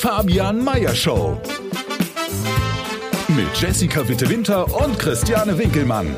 Fabian 0.00 0.62
Meyer 0.62 0.94
Show. 0.94 1.36
Mit 3.26 3.48
Jessica 3.60 4.08
Witte-Winter 4.08 4.80
und 4.84 4.96
Christiane 4.96 5.58
Winkelmann. 5.58 6.14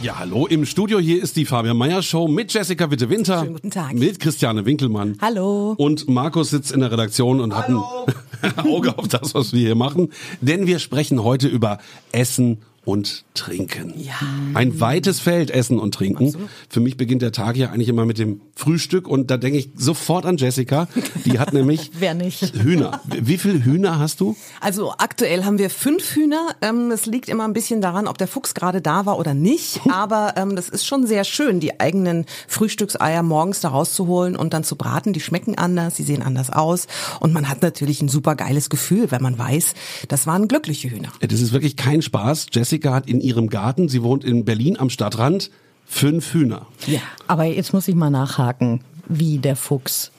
Ja, 0.00 0.20
hallo 0.20 0.46
im 0.46 0.64
Studio. 0.64 1.00
Hier 1.00 1.20
ist 1.20 1.34
die 1.34 1.44
Fabian 1.44 1.76
Meyer 1.76 2.00
Show 2.00 2.28
mit 2.28 2.54
Jessica 2.54 2.88
Witte-Winter. 2.88 3.40
Schönen 3.40 3.54
guten 3.54 3.70
Tag. 3.72 3.94
Mit 3.94 4.20
Christiane 4.20 4.64
Winkelmann. 4.64 5.18
Hallo. 5.20 5.74
Und 5.76 6.08
Markus 6.08 6.50
sitzt 6.50 6.70
in 6.70 6.78
der 6.78 6.92
Redaktion 6.92 7.40
und 7.40 7.56
hat 7.56 7.68
ein 7.68 7.76
Auge 8.56 8.96
auf 8.96 9.08
das, 9.08 9.34
was 9.34 9.52
wir 9.52 9.58
hier 9.58 9.74
machen. 9.74 10.12
Denn 10.40 10.68
wir 10.68 10.78
sprechen 10.78 11.24
heute 11.24 11.48
über 11.48 11.78
Essen 12.12 12.58
und 12.84 13.24
Trinken. 13.34 13.94
Ja. 13.96 14.14
Ein 14.54 14.80
weites 14.80 15.20
Feld 15.20 15.50
Essen 15.50 15.78
und 15.78 15.94
Trinken. 15.94 16.48
Für 16.68 16.80
mich 16.80 16.96
beginnt 16.96 17.22
der 17.22 17.30
Tag 17.32 17.56
ja 17.56 17.70
eigentlich 17.70 17.88
immer 17.88 18.04
mit 18.04 18.18
dem 18.18 18.40
Frühstück 18.56 19.06
und 19.06 19.30
da 19.30 19.36
denke 19.36 19.58
ich 19.58 19.70
sofort 19.76 20.26
an 20.26 20.36
Jessica. 20.36 20.88
Die 21.24 21.38
hat 21.38 21.52
nämlich 21.52 21.92
Wer 21.98 22.14
nicht? 22.14 22.54
Hühner. 22.56 23.00
Wie 23.06 23.38
viele 23.38 23.64
Hühner 23.64 23.98
hast 24.00 24.20
du? 24.20 24.36
Also 24.60 24.92
aktuell 24.98 25.44
haben 25.44 25.58
wir 25.58 25.70
fünf 25.70 26.16
Hühner. 26.16 26.48
Ähm, 26.60 26.90
Es 26.90 27.06
liegt 27.06 27.28
immer 27.28 27.44
ein 27.44 27.52
bisschen 27.52 27.80
daran, 27.80 28.08
ob 28.08 28.18
der 28.18 28.26
Fuchs 28.26 28.52
gerade 28.52 28.80
da 28.80 29.06
war 29.06 29.16
oder 29.18 29.32
nicht. 29.32 29.80
Aber 29.90 30.34
ähm, 30.36 30.56
das 30.56 30.68
ist 30.68 30.84
schon 30.84 31.06
sehr 31.06 31.22
schön, 31.24 31.60
die 31.60 31.78
eigenen 31.78 32.26
Frühstückseier 32.48 33.22
morgens 33.22 33.60
da 33.60 33.68
rauszuholen 33.68 34.34
und 34.34 34.52
dann 34.54 34.64
zu 34.64 34.74
braten. 34.74 35.12
Die 35.12 35.20
schmecken 35.20 35.56
anders, 35.56 35.96
sie 35.96 36.02
sehen 36.02 36.22
anders 36.22 36.50
aus. 36.50 36.88
Und 37.20 37.32
man 37.32 37.48
hat 37.48 37.62
natürlich 37.62 38.02
ein 38.02 38.08
super 38.08 38.34
geiles 38.34 38.70
Gefühl, 38.70 39.10
wenn 39.12 39.22
man 39.22 39.38
weiß, 39.38 39.74
das 40.08 40.26
waren 40.26 40.48
glückliche 40.48 40.90
Hühner. 40.90 41.10
Das 41.20 41.40
ist 41.40 41.52
wirklich 41.52 41.76
kein 41.76 42.02
Spaß. 42.02 42.46
Jessica 42.52 42.71
hat 42.80 43.08
in 43.08 43.20
ihrem 43.20 43.48
Garten, 43.48 43.88
sie 43.88 44.02
wohnt 44.02 44.24
in 44.24 44.44
Berlin 44.44 44.78
am 44.78 44.90
Stadtrand, 44.90 45.50
fünf 45.86 46.32
Hühner. 46.32 46.66
Ja. 46.86 47.00
Aber 47.26 47.44
jetzt 47.44 47.72
muss 47.72 47.88
ich 47.88 47.94
mal 47.94 48.10
nachhaken, 48.10 48.80
wie 49.08 49.38
der 49.38 49.56
Fuchs. 49.56 50.10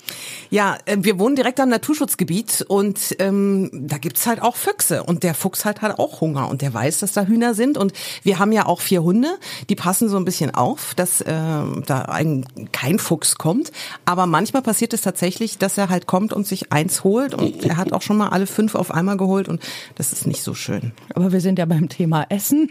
Ja, 0.50 0.78
äh, 0.86 0.98
wir 1.00 1.20
wohnen 1.20 1.36
direkt 1.36 1.60
am 1.60 1.70
Naturschutzgebiet 1.70 2.64
und 2.68 3.16
ähm, 3.20 3.70
da 3.72 3.98
gibt's 3.98 4.26
halt 4.28 4.42
auch 4.42 4.56
Füchse 4.56 5.04
und 5.04 5.24
der 5.24 5.34
Fuchs 5.34 5.66
halt 5.66 5.82
hat 5.82 6.00
auch 6.00 6.22
Hunger 6.22 6.50
und 6.50 6.62
der 6.62 6.74
weiß, 6.74 7.00
dass 7.00 7.14
da 7.14 7.24
Hühner 7.24 7.54
sind 7.54 7.78
und 7.78 7.94
wir 8.24 8.40
haben 8.40 8.52
ja 8.52 8.66
auch 8.66 8.82
vier 8.82 9.04
Hunde, 9.04 9.30
die 9.70 9.76
passen 9.76 10.10
so 10.10 10.18
ein 10.18 10.26
bisschen 10.26 10.54
auf, 10.54 10.94
dass 10.96 11.22
äh, 11.22 11.34
da 11.34 12.02
ein, 12.08 12.46
kein 12.72 13.00
Fuchs 13.00 13.36
kommt, 13.36 13.72
aber 14.06 14.26
manchmal 14.26 14.62
passiert 14.62 14.94
es 14.94 15.02
tatsächlich, 15.02 15.58
dass 15.58 15.78
er 15.78 15.90
halt 15.90 16.08
kommt 16.08 16.34
und 16.34 16.46
sich 16.46 16.72
eins 16.72 17.04
holt 17.04 17.34
und 17.34 17.64
er 17.64 17.78
hat 17.78 17.94
auch 17.94 18.02
schon 18.02 18.18
mal 18.18 18.30
alle 18.30 18.48
fünf 18.48 18.76
auf 18.76 18.92
einmal 18.92 19.18
geholt 19.18 19.50
und 19.50 19.62
das 19.96 20.14
ist 20.14 20.28
nicht 20.28 20.44
so 20.44 20.54
schön. 20.54 20.92
Aber 21.16 21.32
wir 21.32 21.42
sind 21.42 21.60
ja 21.60 21.66
beim 21.66 21.90
Thema 21.90 22.26
Essen. 22.30 22.70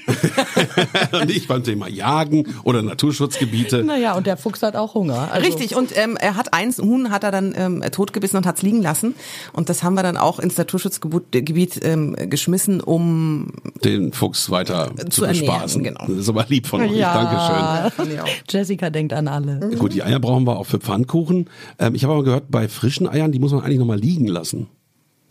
Nicht 1.26 1.48
beim 1.48 1.64
Thema 1.64 1.88
Jagen 1.88 2.46
oder 2.64 2.82
Naturschutzgebiete. 2.82 3.84
naja, 3.84 4.14
und 4.14 4.26
der 4.26 4.36
Fuchs 4.36 4.62
hat 4.62 4.76
auch 4.76 4.94
Hunger. 4.94 5.30
Also, 5.32 5.46
Richtig, 5.46 5.76
und 5.76 5.96
ähm, 5.96 6.16
er 6.16 6.36
hat 6.36 6.52
eins, 6.52 6.78
ein 6.78 6.88
Huhn 6.88 7.10
hat 7.10 7.24
er 7.24 7.30
dann 7.32 7.52
ähm, 7.56 7.82
totgebissen 7.90 8.36
und 8.36 8.46
hat's 8.46 8.62
liegen 8.62 8.80
lassen. 8.82 9.14
Und 9.52 9.68
das 9.68 9.82
haben 9.82 9.94
wir 9.94 10.02
dann 10.04 10.16
auch 10.16 10.38
ins 10.38 10.56
Naturschutzgebiet 10.56 11.32
Gebiet, 11.32 11.80
ähm, 11.84 12.14
geschmissen, 12.30 12.80
um 12.80 13.48
Den 13.84 14.12
Fuchs 14.12 14.50
weiter 14.50 14.92
zu, 14.96 15.08
Zu 15.08 15.24
ernähren, 15.24 15.46
bespaßen. 15.46 15.82
genau. 15.82 16.04
Das 16.06 16.16
ist 16.18 16.28
aber 16.28 16.46
lieb 16.48 16.66
von 16.66 16.82
euch. 16.82 16.92
Ja. 16.92 17.92
Dankeschön. 17.96 18.18
Jessica 18.48 18.90
denkt 18.90 19.12
an 19.12 19.26
alle. 19.28 19.70
Gut, 19.78 19.94
die 19.94 20.02
Eier 20.02 20.20
brauchen 20.20 20.46
wir 20.46 20.56
auch 20.58 20.66
für 20.66 20.78
Pfannkuchen. 20.78 21.48
Ähm, 21.78 21.94
ich 21.94 22.04
habe 22.04 22.12
aber 22.14 22.24
gehört, 22.24 22.50
bei 22.50 22.68
frischen 22.68 23.08
Eiern, 23.08 23.32
die 23.32 23.38
muss 23.38 23.52
man 23.52 23.62
eigentlich 23.64 23.78
nochmal 23.78 23.98
liegen 23.98 24.26
lassen. 24.26 24.68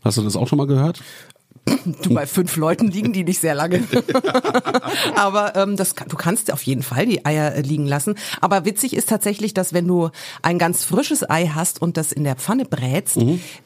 Hast 0.04 0.18
du 0.18 0.24
das 0.24 0.36
auch 0.36 0.48
schon 0.48 0.58
mal 0.58 0.66
gehört? 0.68 1.00
Du 1.66 2.14
bei 2.14 2.26
fünf 2.26 2.56
Leuten 2.56 2.88
liegen 2.88 3.14
die 3.14 3.24
nicht 3.24 3.40
sehr 3.40 3.56
lange. 3.56 3.84
Aber 5.16 5.56
ähm, 5.56 5.76
das, 5.76 5.96
du 5.96 6.16
kannst 6.16 6.52
auf 6.52 6.64
jeden 6.64 6.84
Fall 6.84 7.06
die 7.06 7.26
Eier 7.26 7.54
äh, 7.54 7.62
liegen 7.62 7.88
lassen. 7.88 8.16
Aber 8.40 8.66
witzig 8.66 8.96
ist 8.96 9.10
tatsächlich, 9.10 9.54
dass 9.54 9.74
wenn 9.74 9.88
du 9.88 10.10
ein 10.42 10.60
ganz 10.60 10.84
frisches 10.84 11.30
Ei 11.30 11.48
hast 11.48 11.82
und 11.82 11.98
das 11.98 12.12
in 12.12 12.24
der 12.24 12.36
Pfanne 12.36 12.66
brätst, 12.66 13.18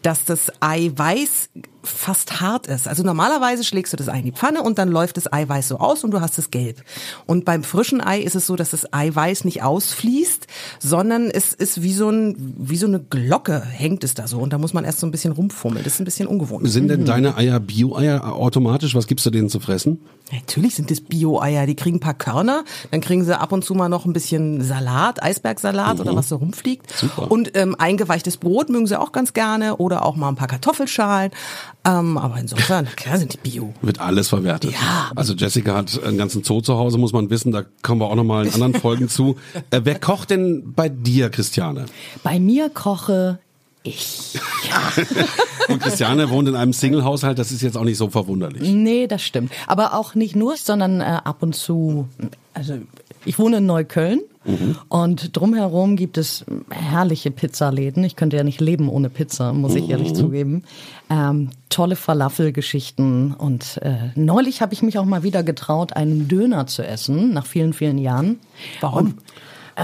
dass 0.01 0.25
das 0.25 0.51
Eiweiß 0.61 1.49
fast 1.87 2.41
hart 2.41 2.67
ist. 2.67 2.87
Also 2.87 3.03
normalerweise 3.03 3.63
schlägst 3.63 3.93
du 3.93 3.97
das 3.97 4.09
Ei 4.09 4.19
in 4.19 4.25
die 4.25 4.31
Pfanne 4.31 4.61
und 4.61 4.77
dann 4.77 4.89
läuft 4.89 5.17
das 5.17 5.31
Eiweiß 5.31 5.67
so 5.67 5.77
aus 5.79 6.03
und 6.03 6.11
du 6.11 6.21
hast 6.21 6.37
es 6.37 6.51
gelb. 6.51 6.83
Und 7.25 7.45
beim 7.45 7.63
frischen 7.63 8.01
Ei 8.01 8.19
ist 8.19 8.35
es 8.35 8.47
so, 8.47 8.55
dass 8.55 8.71
das 8.71 8.91
Eiweiß 8.93 9.45
nicht 9.45 9.63
ausfließt, 9.63 10.47
sondern 10.79 11.29
es 11.29 11.53
ist 11.53 11.81
wie 11.81 11.93
so, 11.93 12.09
ein, 12.09 12.55
wie 12.57 12.77
so 12.77 12.87
eine 12.87 12.99
Glocke 12.99 13.61
hängt 13.61 14.03
es 14.03 14.13
da 14.13 14.27
so. 14.27 14.39
Und 14.39 14.53
da 14.53 14.57
muss 14.57 14.73
man 14.73 14.85
erst 14.85 14.99
so 14.99 15.07
ein 15.07 15.11
bisschen 15.11 15.33
rumfummeln. 15.33 15.83
Das 15.83 15.93
ist 15.93 15.99
ein 15.99 16.05
bisschen 16.05 16.27
ungewohnt. 16.27 16.69
Sind 16.69 16.87
denn 16.89 17.05
deine 17.05 17.37
Eier 17.37 17.59
Bio-Eier 17.59 18.33
automatisch? 18.33 18.95
Was 18.95 19.07
gibst 19.07 19.25
du 19.25 19.29
denen 19.29 19.49
zu 19.49 19.59
fressen? 19.59 19.99
Natürlich 20.31 20.75
sind 20.75 20.89
das 20.89 21.01
Bio-Eier. 21.01 21.67
Die 21.67 21.75
kriegen 21.75 21.97
ein 21.97 21.99
paar 21.99 22.15
Körner, 22.15 22.63
dann 22.91 23.01
kriegen 23.01 23.23
sie 23.23 23.39
ab 23.39 23.51
und 23.51 23.63
zu 23.63 23.75
mal 23.75 23.89
noch 23.89 24.05
ein 24.05 24.13
bisschen 24.13 24.61
Salat, 24.61 25.21
Eisbergsalat 25.21 25.99
oder 25.99 26.15
was 26.15 26.29
so 26.29 26.37
rumfliegt. 26.37 26.91
Super. 26.97 27.29
Und 27.31 27.55
ähm, 27.55 27.75
eingeweichtes 27.77 28.37
Brot 28.37 28.69
mögen 28.69 28.87
sie 28.87 28.99
auch 28.99 29.11
ganz 29.11 29.33
gerne 29.33 29.77
oder 29.77 30.03
auch 30.03 30.15
mal 30.15 30.29
ein 30.29 30.35
paar 30.35 30.47
Kartoffelschalen. 30.47 31.31
Ähm, 31.85 32.17
aber 32.17 32.39
insofern, 32.39 32.87
klar 32.95 33.17
sind 33.19 33.33
die 33.33 33.37
Bio. 33.37 33.73
Wird 33.81 33.99
alles 33.99 34.29
verwertet. 34.29 34.71
Ja. 34.71 35.11
Also 35.15 35.33
Jessica 35.33 35.75
hat 35.75 36.03
einen 36.03 36.17
ganzen 36.17 36.43
Zoo 36.43 36.61
zu 36.61 36.75
Hause, 36.75 36.97
muss 36.97 37.13
man 37.13 37.29
wissen. 37.29 37.51
Da 37.51 37.63
kommen 37.83 38.01
wir 38.01 38.07
auch 38.07 38.15
nochmal 38.15 38.47
in 38.47 38.53
anderen 38.53 38.73
Folgen 38.73 39.09
zu. 39.09 39.35
Äh, 39.69 39.81
wer 39.83 39.99
kocht 39.99 40.31
denn 40.31 40.73
bei 40.73 40.89
dir, 40.89 41.29
Christiane? 41.29 41.85
Bei 42.23 42.39
mir 42.39 42.69
koche 42.69 43.39
ich. 43.85 44.39
Und 45.69 45.81
Christiane 45.81 46.29
wohnt 46.29 46.47
in 46.47 46.55
einem 46.55 46.73
Single-Haushalt, 46.73 47.39
das 47.39 47.51
ist 47.51 47.61
jetzt 47.61 47.77
auch 47.77 47.83
nicht 47.83 47.97
so 47.97 48.09
verwunderlich. 48.09 48.69
Nee, 48.69 49.07
das 49.07 49.23
stimmt. 49.23 49.51
Aber 49.67 49.93
auch 49.93 50.15
nicht 50.15 50.35
nur, 50.35 50.57
sondern 50.57 51.01
äh, 51.01 51.03
ab 51.23 51.41
und 51.41 51.55
zu. 51.55 52.07
Also 52.53 52.75
ich 53.25 53.39
wohne 53.39 53.57
in 53.57 53.65
Neukölln 53.65 54.21
und 54.89 55.35
drumherum 55.35 55.95
gibt 55.95 56.19
es 56.19 56.45
herrliche 56.69 57.31
Pizzaläden. 57.31 58.03
Ich 58.03 58.15
könnte 58.15 58.37
ja 58.37 58.43
nicht 58.43 58.61
leben 58.61 58.89
ohne 58.89 59.09
Pizza, 59.09 59.53
muss 59.53 59.73
ich 59.73 59.89
ehrlich 59.89 60.13
zugeben. 60.13 60.63
Ähm, 61.09 61.49
tolle 61.69 61.95
Falafelgeschichten 61.95 63.33
und 63.33 63.79
äh, 63.81 64.11
neulich 64.15 64.61
habe 64.61 64.73
ich 64.73 64.83
mich 64.83 64.99
auch 64.99 65.05
mal 65.05 65.23
wieder 65.23 65.41
getraut, 65.41 65.93
einen 65.93 66.27
Döner 66.27 66.67
zu 66.67 66.85
essen 66.85 67.33
nach 67.33 67.47
vielen, 67.47 67.73
vielen 67.73 67.97
Jahren. 67.97 68.39
Warum? 68.81 69.15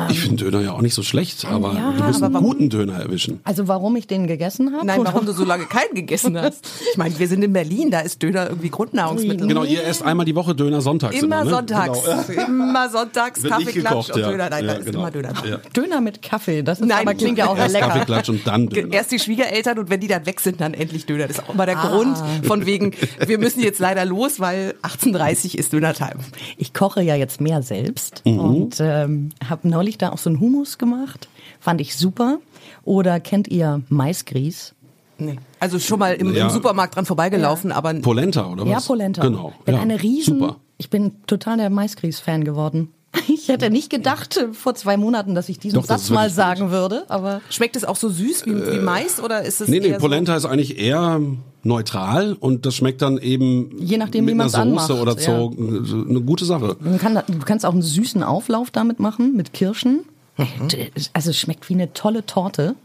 Ich 0.09 0.22
finde 0.22 0.46
Döner 0.46 0.62
ja 0.62 0.72
auch 0.72 0.81
nicht 0.81 0.94
so 0.94 1.03
schlecht, 1.03 1.44
aber 1.46 1.74
ja, 1.74 1.91
du 1.91 2.03
musst 2.03 2.18
aber 2.18 2.25
einen 2.28 2.34
warum? 2.35 2.46
guten 2.52 2.69
Döner 2.69 2.94
erwischen. 2.94 3.41
Also 3.44 3.68
warum 3.68 3.96
ich 3.97 4.07
den 4.07 4.25
gegessen 4.25 4.74
habe? 4.74 4.85
Nein, 4.85 5.02
oder- 5.02 5.13
warum 5.13 5.25
du 5.25 5.34
so 5.34 5.44
lange 5.44 5.66
keinen 5.66 5.94
gegessen 5.94 6.38
hast. 6.40 6.66
Ich 6.91 6.97
meine, 6.97 7.18
wir 7.19 7.28
sind 7.28 7.44
in 7.44 7.52
Berlin, 7.52 7.91
da 7.91 8.00
ist 8.00 8.24
Döner 8.24 8.47
irgendwie 8.50 8.69
Grundnahrungsmittel. 8.69 9.47
Genau, 9.47 9.63
ihr 9.66 9.84
esst 9.84 10.03
einmal 10.03 10.25
die 10.25 10.34
Woche 10.35 10.56
Döner 10.56 10.79
sonntags. 10.79 11.22
Immer 11.22 11.44
ne? 11.44 11.50
sonntags. 11.50 12.00
Genau. 12.28 12.46
Immer 12.47 12.90
sonntags 12.90 13.44
Wird 13.44 13.52
Kaffeeklatsch 13.53 13.90
gekocht, 13.90 14.16
und 14.16 14.22
ja. 14.22 14.29
Döner. 14.29 14.50
Nein, 14.50 14.66
Ja, 14.66 14.74
da 14.74 14.79
ist 14.79 14.85
genau. 14.85 15.00
immer 15.00 15.12
Döner. 15.12 15.34
Ja. 15.46 15.57
Döner 15.75 16.00
mit 16.02 16.22
Kaffee, 16.22 16.63
das 16.63 16.79
ist 16.79 16.88
Nein. 16.88 17.00
aber 17.08 17.13
klingt 17.13 17.38
ja 17.38 17.47
auch 17.47 17.58
Erst 17.58 17.73
lecker. 17.73 17.88
Kaffeeklatsch 17.90 18.29
und 18.29 18.47
dann 18.47 18.69
Döner. 18.69 18.94
Erst 18.94 19.12
die 19.12 19.19
Schwiegereltern 19.19 19.78
und 19.78 19.90
wenn 19.90 20.00
die 20.00 20.08
dann 20.08 20.25
weg 20.25 20.40
sind, 20.40 20.62
dann 20.62 20.73
endlich 20.73 21.06
Döner. 21.06 21.28
Das 21.28 21.38
ist 21.40 21.44
auch 21.50 21.53
immer 21.53 21.66
der 21.66 21.78
Ah. 21.78 21.88
Grund 21.90 22.18
von 22.44 22.66
wegen, 22.66 22.94
wir 23.25 23.38
müssen 23.40 23.59
jetzt 23.62 23.79
leider 23.79 24.06
los, 24.06 24.40
weil 24.40 24.75
18.30 24.84 25.56
ist 25.58 25.73
Döner-Time. 25.73 26.16
Ich 26.58 26.73
koche 26.73 27.02
ja 27.02 27.16
jetzt 27.16 27.41
mehr 27.41 27.62
selbst 27.62 28.22
Mhm. 28.25 28.40
und 28.40 28.78
ähm, 28.79 29.29
habe 29.50 29.68
neulich 29.68 29.81
da 29.97 30.11
auch 30.11 30.17
so 30.17 30.29
einen 30.29 30.40
Hummus 30.40 30.78
gemacht. 30.78 31.28
Fand 31.59 31.82
ich 31.82 31.96
super. 31.96 32.40
Oder 32.84 33.20
kennt 33.20 33.47
ihr 33.47 33.82
Maisgrieß? 33.90 34.73
Nee. 35.17 35.38
Also 35.59 35.78
schon 35.79 36.00
mal 36.00 36.14
im, 36.16 36.34
Ja. 36.34 36.46
im 36.47 36.50
Supermarkt 36.50 36.96
dran 36.96 37.05
vorbeigelaufen, 37.05 37.72
aber 37.72 37.94
Polenta 37.96 38.47
oder 38.47 38.64
was? 38.66 38.72
Ja, 38.72 38.79
Polenta. 38.79 39.22
Genau. 39.22 39.53
Bin 39.66 39.76
ja. 39.76 39.82
eine 39.82 40.02
Riesen. 40.02 40.40
Super. 40.40 40.55
Ich 40.78 40.90
bin 40.90 41.23
total 41.28 41.58
der 41.58 41.70
Maisgrieß-Fan 41.70 42.44
geworden. 42.44 42.91
Ich 43.28 43.47
hätte 43.47 43.69
nicht 43.69 43.90
gedacht 43.90 44.37
äh, 44.37 44.53
vor 44.53 44.75
zwei 44.75 44.97
Monaten, 44.97 45.35
dass 45.35 45.49
ich 45.49 45.59
diesen 45.59 45.79
Doch, 45.79 45.87
das 45.87 46.08
Satz 46.08 46.09
mal 46.11 46.29
sagen 46.29 46.72
würde, 46.72 47.05
aber 47.09 47.41
schmeckt 47.49 47.75
es 47.75 47.84
auch 47.84 47.96
so 47.96 48.09
süß 48.09 48.46
wie, 48.46 48.55
wie 48.55 48.79
Mais 48.79 49.22
oder 49.22 49.41
ist 49.43 49.61
es 49.61 49.67
Nee, 49.67 49.79
nee, 49.79 49.93
Polenta 49.93 50.35
ist 50.35 50.46
eigentlich 50.46 50.78
eher 50.78 51.19
neutral 51.63 52.34
und 52.34 52.66
das 52.66 52.75
schmeckt 52.75 53.02
dann 53.02 53.17
eben 53.17 53.72
Je 53.79 53.97
nachdem, 53.97 54.25
mit 54.25 54.35
wie 54.35 54.41
einer 54.41 54.43
man's 54.43 54.53
Soße 54.53 54.61
anmacht, 54.61 54.91
oder 54.91 55.17
so 55.17 55.53
eine 55.58 56.22
gute 56.22 56.46
Sache. 56.46 56.78
man 56.79 56.99
kann, 56.99 57.22
du 57.28 57.40
kannst 57.40 57.66
auch 57.66 57.73
einen 57.73 57.81
süßen 57.81 58.23
Auflauf 58.23 58.72
damit 58.72 58.99
machen 58.99 59.35
mit 59.35 59.53
Kirschen. 59.53 60.05
Mhm. 60.37 60.69
Also 61.14 61.31
es 61.31 61.37
schmeckt 61.37 61.69
wie 61.69 61.73
eine 61.73 61.93
tolle 61.93 62.25
Torte. 62.25 62.75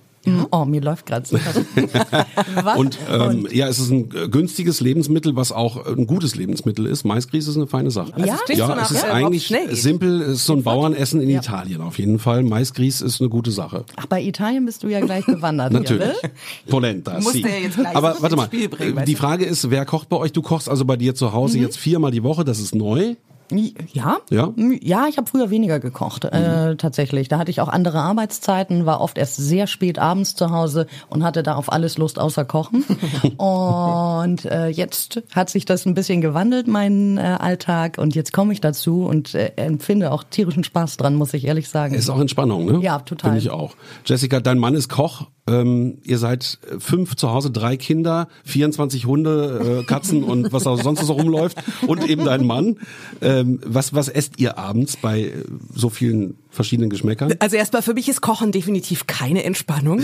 Oh, 0.50 0.64
mir 0.64 0.80
läuft 0.80 1.06
gerade 1.06 1.26
so. 1.26 1.36
Und 2.76 2.98
ähm, 3.10 3.46
ja, 3.52 3.68
es 3.68 3.78
ist 3.78 3.90
ein 3.90 4.08
günstiges 4.30 4.80
Lebensmittel, 4.80 5.36
was 5.36 5.52
auch 5.52 5.86
ein 5.86 6.06
gutes 6.06 6.34
Lebensmittel 6.34 6.86
ist. 6.86 7.04
Maisgrieß 7.04 7.46
ist 7.48 7.56
eine 7.56 7.66
feine 7.66 7.90
Sache. 7.90 8.12
Also 8.14 8.32
so 8.46 8.52
ja, 8.52 8.68
nach, 8.68 8.90
es 8.90 8.90
ist 8.90 9.04
äh, 9.04 9.08
eigentlich 9.08 9.54
simpel, 9.72 10.22
es 10.22 10.38
ist 10.38 10.46
so 10.46 10.54
ein 10.54 10.62
Bauernessen 10.62 11.20
in 11.20 11.30
Italien 11.30 11.80
auf 11.80 11.98
jeden 11.98 12.18
Fall. 12.18 12.42
Maisgrieß 12.42 13.02
ist 13.02 13.20
eine 13.20 13.30
gute 13.30 13.50
Sache. 13.50 13.84
Ach, 13.96 14.06
bei 14.06 14.22
Italien 14.22 14.66
bist 14.66 14.82
du 14.82 14.88
ja 14.88 15.00
gleich 15.00 15.26
bewandert. 15.26 15.72
Natürlich. 15.72 16.08
Hier, 16.20 16.22
ne? 16.28 16.34
Polenta. 16.68 17.14
Musste 17.20 17.38
sì. 17.38 17.44
er 17.44 17.60
jetzt 17.60 17.76
gleich 17.76 17.96
Aber 17.96 18.16
warte 18.20 18.36
mal, 18.36 18.46
Spiel 18.46 18.68
bringen, 18.68 18.98
äh, 18.98 19.04
die? 19.04 19.14
Frage 19.14 19.44
ist, 19.44 19.70
wer 19.70 19.84
kocht 19.84 20.08
bei 20.08 20.16
euch? 20.16 20.32
Du 20.32 20.42
kochst 20.42 20.68
also 20.68 20.84
bei 20.84 20.96
dir 20.96 21.14
zu 21.14 21.32
Hause 21.32 21.58
jetzt 21.58 21.78
viermal 21.78 22.10
die 22.10 22.22
Woche, 22.22 22.44
das 22.44 22.58
ist 22.58 22.74
neu. 22.74 23.14
Ja? 23.50 24.18
Ja? 24.30 24.52
Ja, 24.80 25.06
ich 25.08 25.16
habe 25.16 25.28
früher 25.28 25.50
weniger 25.50 25.80
gekocht, 25.80 26.24
äh, 26.24 26.76
tatsächlich. 26.76 27.28
Da 27.28 27.38
hatte 27.38 27.50
ich 27.50 27.60
auch 27.60 27.68
andere 27.68 28.00
Arbeitszeiten, 28.00 28.86
war 28.86 29.00
oft 29.00 29.18
erst 29.18 29.36
sehr 29.36 29.66
spät 29.66 29.98
abends 29.98 30.34
zu 30.34 30.50
Hause 30.50 30.86
und 31.08 31.24
hatte 31.24 31.42
da 31.42 31.54
auf 31.54 31.72
alles 31.72 31.98
Lust 31.98 32.18
außer 32.18 32.44
Kochen. 32.44 32.84
und 33.36 34.44
äh, 34.44 34.68
jetzt 34.68 35.22
hat 35.34 35.50
sich 35.50 35.64
das 35.64 35.86
ein 35.86 35.94
bisschen 35.94 36.20
gewandelt, 36.20 36.68
mein 36.68 37.18
äh, 37.18 37.36
Alltag. 37.38 37.98
Und 37.98 38.14
jetzt 38.14 38.32
komme 38.32 38.52
ich 38.52 38.60
dazu 38.60 39.04
und 39.04 39.34
äh, 39.34 39.52
empfinde 39.56 40.12
auch 40.12 40.24
tierischen 40.24 40.64
Spaß 40.64 40.96
dran, 40.96 41.14
muss 41.14 41.34
ich 41.34 41.46
ehrlich 41.46 41.68
sagen. 41.68 41.94
Ist 41.94 42.10
auch 42.10 42.20
Entspannung, 42.20 42.66
ne? 42.66 42.80
Ja, 42.82 42.98
total. 43.00 43.30
Finde 43.30 43.38
ich 43.40 43.50
auch. 43.50 43.74
Jessica, 44.04 44.40
dein 44.40 44.58
Mann 44.58 44.74
ist 44.74 44.88
Koch. 44.88 45.26
Ähm, 45.48 45.98
ihr 46.02 46.18
seid 46.18 46.58
fünf 46.78 47.14
zu 47.16 47.30
Hause, 47.30 47.50
drei 47.50 47.76
Kinder, 47.76 48.28
24 48.44 49.06
Hunde, 49.06 49.82
äh, 49.82 49.86
Katzen 49.86 50.24
und 50.24 50.52
was 50.52 50.66
auch 50.66 50.80
sonst 50.82 51.04
so 51.04 51.12
rumläuft 51.12 51.58
und 51.86 52.08
eben 52.08 52.24
dein 52.24 52.44
Mann. 52.44 52.78
Ähm, 53.20 53.60
was, 53.64 53.94
was 53.94 54.08
esst 54.08 54.38
ihr 54.38 54.58
abends 54.58 54.96
bei 54.96 55.32
so 55.72 55.88
vielen 55.88 56.36
verschiedenen 56.50 56.90
Geschmäckern? 56.90 57.34
Also 57.38 57.56
erstmal 57.56 57.82
für 57.82 57.94
mich 57.94 58.08
ist 58.08 58.20
Kochen 58.20 58.50
definitiv 58.50 59.06
keine 59.06 59.44
Entspannung. 59.44 60.02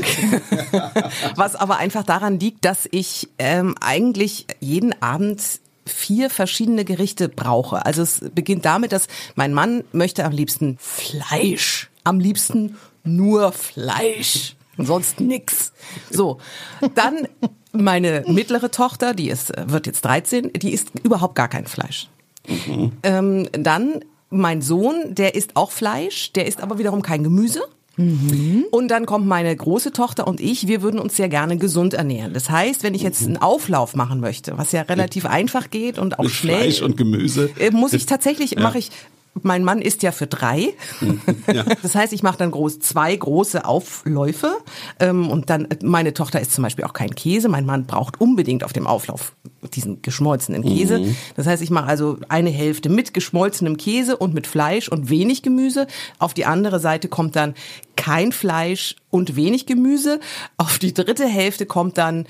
Was 1.36 1.56
aber 1.56 1.78
einfach 1.78 2.04
daran 2.04 2.38
liegt, 2.38 2.64
dass 2.64 2.88
ich 2.90 3.28
ähm, 3.38 3.74
eigentlich 3.80 4.46
jeden 4.60 5.00
Abend 5.02 5.42
vier 5.86 6.30
verschiedene 6.30 6.84
Gerichte 6.84 7.28
brauche. 7.28 7.84
Also 7.84 8.02
es 8.02 8.20
beginnt 8.34 8.64
damit, 8.64 8.92
dass 8.92 9.08
mein 9.34 9.54
Mann 9.54 9.84
möchte 9.92 10.24
am 10.24 10.32
liebsten 10.32 10.76
Fleisch. 10.78 11.90
Am 12.04 12.20
liebsten 12.20 12.76
nur 13.04 13.52
Fleisch. 13.52 14.54
Und 14.76 14.86
sonst 14.86 15.20
nix. 15.20 15.72
So. 16.10 16.38
Dann 16.94 17.28
meine 17.72 18.24
mittlere 18.26 18.70
Tochter, 18.70 19.14
die 19.14 19.28
ist, 19.28 19.52
wird 19.66 19.86
jetzt 19.86 20.02
13, 20.02 20.52
die 20.54 20.72
isst 20.72 20.88
überhaupt 21.02 21.34
gar 21.34 21.48
kein 21.48 21.66
Fleisch. 21.66 22.08
Ähm, 23.02 23.48
dann 23.52 24.00
mein 24.30 24.62
Sohn, 24.62 25.14
der 25.14 25.34
isst 25.34 25.56
auch 25.56 25.70
Fleisch, 25.70 26.32
der 26.32 26.46
isst 26.46 26.60
aber 26.62 26.78
wiederum 26.78 27.02
kein 27.02 27.22
Gemüse. 27.22 27.60
Und 27.98 28.88
dann 28.88 29.04
kommt 29.04 29.26
meine 29.26 29.54
große 29.54 29.92
Tochter 29.92 30.26
und 30.26 30.40
ich, 30.40 30.66
wir 30.66 30.80
würden 30.80 30.98
uns 30.98 31.14
sehr 31.16 31.28
gerne 31.28 31.58
gesund 31.58 31.92
ernähren. 31.92 32.32
Das 32.32 32.48
heißt, 32.48 32.82
wenn 32.82 32.94
ich 32.94 33.02
jetzt 33.02 33.22
einen 33.22 33.36
Auflauf 33.36 33.94
machen 33.94 34.18
möchte, 34.20 34.56
was 34.56 34.72
ja 34.72 34.80
relativ 34.82 35.26
einfach 35.26 35.68
geht 35.68 35.98
und 35.98 36.18
auch 36.18 36.24
Mit 36.24 36.32
schnell, 36.32 36.56
Fleisch 36.56 36.80
und 36.80 36.96
Gemüse. 36.96 37.50
äh, 37.58 37.70
muss 37.70 37.92
ich 37.92 38.06
tatsächlich, 38.06 38.52
Ja. 38.52 38.60
mache 38.62 38.78
ich, 38.78 38.90
mein 39.40 39.64
Mann 39.64 39.80
isst 39.80 40.02
ja 40.02 40.12
für 40.12 40.26
drei. 40.26 40.68
Ja. 41.52 41.64
Das 41.82 41.94
heißt, 41.94 42.12
ich 42.12 42.22
mache 42.22 42.38
dann 42.38 42.50
groß, 42.50 42.80
zwei 42.80 43.14
große 43.14 43.64
Aufläufe 43.64 44.58
ähm, 45.00 45.30
und 45.30 45.50
dann, 45.50 45.68
meine 45.82 46.14
Tochter 46.14 46.40
isst 46.40 46.52
zum 46.52 46.62
Beispiel 46.62 46.84
auch 46.84 46.92
kein 46.92 47.14
Käse. 47.14 47.48
Mein 47.48 47.66
Mann 47.66 47.86
braucht 47.86 48.20
unbedingt 48.20 48.64
auf 48.64 48.72
dem 48.72 48.86
Auflauf 48.86 49.32
diesen 49.74 50.02
geschmolzenen 50.02 50.62
Käse. 50.62 50.98
Mhm. 50.98 51.16
Das 51.36 51.46
heißt, 51.46 51.62
ich 51.62 51.70
mache 51.70 51.86
also 51.86 52.18
eine 52.28 52.50
Hälfte 52.50 52.88
mit 52.88 53.14
geschmolzenem 53.14 53.76
Käse 53.76 54.16
und 54.16 54.34
mit 54.34 54.46
Fleisch 54.46 54.88
und 54.88 55.08
wenig 55.08 55.42
Gemüse. 55.42 55.86
Auf 56.18 56.34
die 56.34 56.44
andere 56.44 56.80
Seite 56.80 57.08
kommt 57.08 57.36
dann 57.36 57.54
kein 57.96 58.32
Fleisch 58.32 58.96
und 59.10 59.36
wenig 59.36 59.66
Gemüse. 59.66 60.20
Auf 60.56 60.78
die 60.78 60.94
dritte 60.94 61.26
Hälfte 61.26 61.66
kommt 61.66 61.98
dann 61.98 62.26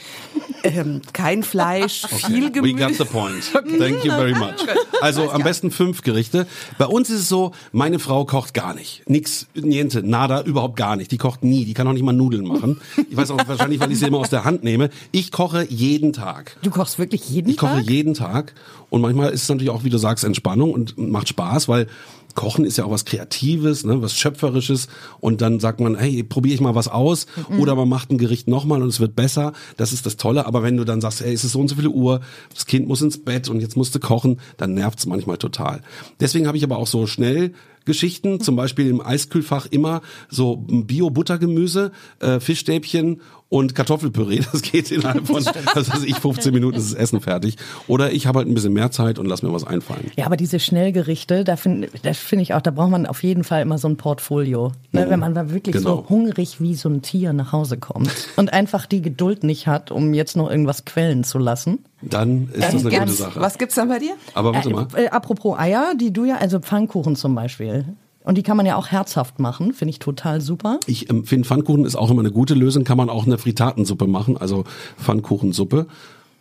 ähm, 0.64 1.00
kein 1.12 1.42
Fleisch, 1.42 2.06
viel 2.08 2.50
Gemüse. 2.50 2.76
We 2.76 2.86
got 2.86 2.94
the 2.96 3.04
point. 3.04 3.52
Thank 3.52 4.04
you 4.04 4.12
very 4.12 4.34
much. 4.34 4.66
Also 5.00 5.30
am 5.30 5.42
besten 5.42 5.70
fünf 5.70 6.02
Gerichte. 6.02 6.46
Bei 6.78 6.86
uns 6.86 7.08
ist 7.10 7.20
es 7.20 7.28
so, 7.28 7.52
meine 7.72 7.98
Frau 7.98 8.24
kocht 8.24 8.52
gar 8.54 8.74
nicht. 8.74 9.02
Nix, 9.08 9.46
niente, 9.54 10.02
nada, 10.02 10.42
überhaupt 10.42 10.76
gar 10.76 10.96
nicht. 10.96 11.10
Die 11.12 11.18
kocht 11.18 11.44
nie. 11.44 11.64
Die 11.64 11.74
kann 11.74 11.86
auch 11.86 11.92
nicht 11.92 12.02
mal 12.02 12.12
Nudeln 12.12 12.46
machen. 12.46 12.80
Ich 13.08 13.16
weiß 13.16 13.30
auch 13.30 13.38
wahrscheinlich, 13.46 13.80
weil 13.80 13.92
ich 13.92 13.98
sie 14.00 14.06
immer 14.06 14.18
aus 14.18 14.30
der 14.30 14.44
Hand 14.44 14.64
nehme. 14.64 14.90
Ich 15.12 15.30
koche 15.30 15.64
jeden 15.68 16.12
Tag. 16.12 16.56
Du 16.62 16.70
kochst 16.70 16.98
wirklich 16.98 17.28
jeden 17.28 17.50
Ich 17.50 17.56
koche 17.56 17.76
Tag? 17.76 17.90
jeden 17.90 18.14
Tag. 18.14 18.54
Und 18.90 19.00
manchmal 19.00 19.30
ist 19.30 19.44
es 19.44 19.48
natürlich 19.48 19.70
auch, 19.70 19.84
wie 19.84 19.90
du 19.90 19.98
sagst, 19.98 20.24
Entspannung 20.24 20.72
und 20.72 20.98
macht 20.98 21.28
Spaß, 21.28 21.68
weil 21.68 21.86
Kochen 22.34 22.64
ist 22.64 22.76
ja 22.76 22.84
auch 22.84 22.90
was 22.90 23.04
Kreatives, 23.04 23.84
ne, 23.84 24.02
was 24.02 24.14
Schöpferisches. 24.14 24.88
Und 25.20 25.40
dann 25.40 25.60
sagt 25.60 25.80
man, 25.80 25.96
hey, 25.96 26.22
probiere 26.22 26.54
ich 26.54 26.60
mal 26.60 26.74
was 26.74 26.88
aus. 26.88 27.26
Oder 27.58 27.74
man 27.74 27.88
macht 27.88 28.10
ein 28.10 28.18
Gericht 28.18 28.48
nochmal 28.48 28.82
und 28.82 28.88
es 28.88 29.00
wird 29.00 29.16
besser. 29.16 29.52
Das 29.76 29.92
ist 29.92 30.06
das 30.06 30.16
Tolle. 30.16 30.46
Aber 30.46 30.62
wenn 30.62 30.76
du 30.76 30.84
dann 30.84 31.00
sagst, 31.00 31.20
hey, 31.20 31.32
es 31.32 31.44
ist 31.44 31.52
so 31.52 31.60
und 31.60 31.68
so 31.68 31.76
viele 31.76 31.90
Uhr, 31.90 32.20
das 32.54 32.66
Kind 32.66 32.88
muss 32.88 33.02
ins 33.02 33.22
Bett 33.22 33.48
und 33.48 33.60
jetzt 33.60 33.76
musst 33.76 33.94
du 33.94 34.00
kochen, 34.00 34.40
dann 34.56 34.74
nervt's 34.74 35.06
manchmal 35.06 35.38
total. 35.38 35.82
Deswegen 36.20 36.46
habe 36.46 36.56
ich 36.56 36.64
aber 36.64 36.78
auch 36.78 36.86
so 36.86 37.06
schnell 37.06 37.52
Geschichten, 37.84 38.40
zum 38.40 38.56
Beispiel 38.56 38.88
im 38.88 39.00
Eiskühlfach 39.00 39.66
immer 39.70 40.02
so 40.28 40.56
Bio-Buttergemüse, 40.56 41.92
äh, 42.20 42.40
Fischstäbchen 42.40 43.20
und 43.52 43.74
Kartoffelpüree. 43.74 44.40
Das 44.52 44.62
geht 44.62 44.90
innerhalb 44.90 45.26
von, 45.26 45.44
was 45.74 45.90
weiß 45.92 46.04
ich, 46.04 46.16
15 46.16 46.52
Minuten 46.54 46.76
ist 46.78 46.92
das 46.92 46.98
Essen 46.98 47.20
fertig. 47.20 47.56
Oder 47.86 48.12
ich 48.12 48.26
habe 48.26 48.38
halt 48.38 48.48
ein 48.48 48.54
bisschen 48.54 48.72
mehr 48.72 48.90
Zeit 48.90 49.18
und 49.18 49.26
lass 49.26 49.42
mir 49.42 49.52
was 49.52 49.64
einfallen. 49.64 50.10
Ja, 50.16 50.24
aber 50.26 50.36
diese 50.36 50.58
Schnellgerichte, 50.58 51.44
da 51.44 51.56
finde 51.56 51.88
das 52.02 52.18
finde 52.18 52.42
ich 52.44 52.54
auch, 52.54 52.62
da 52.62 52.70
braucht 52.70 52.90
man 52.90 53.06
auf 53.06 53.22
jeden 53.22 53.44
Fall 53.44 53.60
immer 53.62 53.76
so 53.78 53.88
ein 53.88 53.96
Portfolio. 53.96 54.72
Ne, 54.92 55.06
wenn 55.08 55.20
man 55.20 55.34
da 55.34 55.50
wirklich 55.50 55.74
Genau. 55.76 55.96
so 55.96 56.08
hungrig 56.08 56.60
wie 56.60 56.74
so 56.74 56.88
ein 56.88 57.02
Tier 57.02 57.32
nach 57.32 57.52
Hause 57.52 57.76
kommt 57.78 58.10
und 58.36 58.52
einfach 58.52 58.86
die 58.86 59.02
Geduld 59.02 59.44
nicht 59.44 59.66
hat, 59.66 59.90
um 59.90 60.14
jetzt 60.14 60.36
noch 60.36 60.50
irgendwas 60.50 60.84
quellen 60.84 61.22
zu 61.24 61.38
lassen. 61.38 61.78
Dann 62.00 62.48
ist 62.52 62.72
das 62.74 62.86
eine 62.86 62.98
gute 62.98 63.12
Sache. 63.12 63.40
Was 63.40 63.58
gibt's 63.58 63.74
dann 63.76 63.88
bei 63.88 63.98
dir? 63.98 64.14
Aber 64.34 64.54
warte 64.54 64.70
mal. 64.70 64.88
Äh, 64.94 65.08
apropos 65.08 65.58
Eier, 65.58 65.92
die 65.98 66.12
du 66.12 66.24
ja, 66.24 66.36
also 66.36 66.58
Pfannkuchen 66.58 67.16
zum 67.16 67.34
Beispiel. 67.34 67.84
Und 68.24 68.38
die 68.38 68.42
kann 68.42 68.56
man 68.56 68.66
ja 68.66 68.76
auch 68.76 68.88
herzhaft 68.88 69.38
machen, 69.38 69.72
finde 69.72 69.90
ich 69.90 69.98
total 69.98 70.40
super. 70.40 70.78
Ich 70.86 71.10
ähm, 71.10 71.24
finde, 71.24 71.46
Pfannkuchen 71.46 71.84
ist 71.84 71.96
auch 71.96 72.10
immer 72.10 72.20
eine 72.20 72.30
gute 72.30 72.54
Lösung. 72.54 72.84
Kann 72.84 72.96
man 72.96 73.10
auch 73.10 73.26
eine 73.26 73.38
Fritatensuppe 73.38 74.06
machen, 74.06 74.36
also 74.36 74.64
Pfannkuchensuppe. 74.98 75.86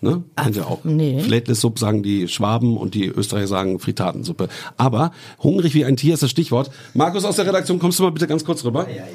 Ne? 0.04 0.24
Kennt 0.36 0.56
ihr 0.56 0.68
auch. 0.68 0.84
nee. 0.84 1.22
Flätlissuppe 1.22 1.80
sagen 1.80 2.02
die 2.02 2.28
Schwaben 2.28 2.76
und 2.76 2.96
die 2.96 3.06
Österreicher 3.06 3.48
sagen 3.48 3.80
Fritatensuppe. 3.80 4.50
Aber 4.76 5.12
hungrig 5.42 5.76
wie 5.76 5.86
ein 5.86 5.96
Tier 5.96 6.16
ist 6.16 6.24
das 6.24 6.32
Stichwort. 6.32 6.72
Markus 6.96 7.24
aus 7.24 7.36
der 7.36 7.46
Redaktion, 7.46 7.78
kommst 7.78 8.00
du 8.00 8.04
mal 8.04 8.12
bitte 8.12 8.26
ganz 8.26 8.44
kurz 8.44 8.64
rüber? 8.66 8.88
Ja, 8.90 8.96
ja, 8.96 9.04
ja. 9.04 9.08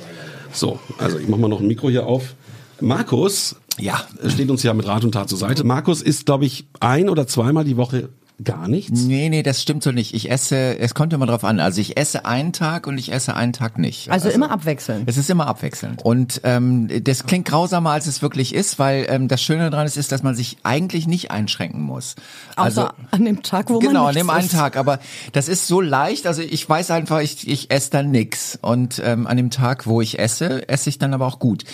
So, 0.52 0.78
also 0.98 1.18
ich 1.18 1.28
mach 1.28 1.38
mal 1.38 1.48
noch 1.48 1.60
ein 1.60 1.66
Mikro 1.66 1.90
hier 1.90 2.06
auf. 2.06 2.34
Markus, 2.80 3.56
ja, 3.78 4.00
steht 4.28 4.48
uns 4.48 4.62
ja 4.62 4.74
mit 4.74 4.86
Rat 4.86 5.04
und 5.04 5.12
Tat 5.12 5.28
zur 5.28 5.38
Seite. 5.38 5.64
Markus 5.64 6.02
isst, 6.02 6.26
glaube 6.26 6.44
ich, 6.44 6.66
ein 6.78 7.08
oder 7.08 7.26
zweimal 7.26 7.64
die 7.64 7.76
Woche 7.76 8.10
gar 8.44 8.68
nichts. 8.68 9.02
Nee, 9.02 9.28
nee, 9.28 9.42
das 9.42 9.62
stimmt 9.62 9.82
so 9.82 9.92
nicht. 9.92 10.14
Ich 10.14 10.30
esse, 10.30 10.78
es 10.78 10.94
kommt 10.94 11.12
immer 11.12 11.26
drauf 11.26 11.44
an. 11.44 11.58
Also 11.58 11.80
ich 11.80 11.96
esse 11.96 12.26
einen 12.26 12.52
Tag 12.52 12.86
und 12.86 12.98
ich 12.98 13.12
esse 13.12 13.34
einen 13.34 13.52
Tag 13.52 13.78
nicht. 13.78 14.10
Also, 14.10 14.28
immer 14.28 14.50
abwechseln. 14.50 15.04
Es 15.06 15.16
ist 15.16 15.30
immer 15.30 15.46
abwechselnd. 15.46 16.04
Und 16.04 16.42
ähm, 16.44 16.88
das 17.04 17.25
klingt 17.25 17.49
grausamer, 17.49 17.90
als 17.90 18.06
es 18.06 18.20
wirklich 18.20 18.54
ist, 18.54 18.78
weil 18.78 19.06
ähm, 19.08 19.28
das 19.28 19.42
Schöne 19.42 19.70
daran 19.70 19.87
ist, 19.87 19.96
ist, 19.96 20.12
dass 20.12 20.22
man 20.22 20.34
sich 20.34 20.58
eigentlich 20.64 21.06
nicht 21.06 21.30
einschränken 21.30 21.80
muss. 21.80 22.14
Also 22.56 22.82
Außer 22.82 22.94
an 23.11 23.25
dem 23.25 23.42
Tag, 23.42 23.70
wo 23.70 23.78
genau, 23.78 24.00
man 24.00 24.08
an 24.08 24.14
dem 24.14 24.30
einen. 24.30 24.49
Tag. 24.49 24.76
Aber 24.76 24.99
das 25.32 25.49
ist 25.49 25.66
so 25.66 25.80
leicht. 25.80 26.26
Also 26.26 26.42
ich 26.42 26.68
weiß 26.68 26.90
einfach, 26.90 27.20
ich, 27.20 27.49
ich 27.49 27.70
esse 27.70 27.90
dann 27.90 28.11
nix. 28.11 28.58
Und 28.61 29.00
ähm, 29.04 29.26
an 29.26 29.37
dem 29.38 29.50
Tag, 29.50 29.87
wo 29.87 30.00
ich 30.00 30.18
esse, 30.18 30.68
esse 30.68 30.90
ich 30.90 30.99
dann 30.99 31.14
aber 31.14 31.26
auch 31.26 31.38
gut. 31.38 31.64